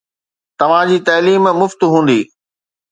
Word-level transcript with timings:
توهان 0.59 0.85
جي 0.91 0.99
تعليم 1.11 1.43
مفت 1.61 1.79
هوندي 1.93 2.21